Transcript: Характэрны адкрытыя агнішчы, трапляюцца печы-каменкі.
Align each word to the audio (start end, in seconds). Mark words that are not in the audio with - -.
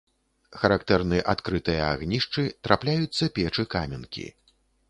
Характэрны 0.61 1.19
адкрытыя 1.33 1.83
агнішчы, 1.97 2.47
трапляюцца 2.69 3.23
печы-каменкі. 3.37 4.27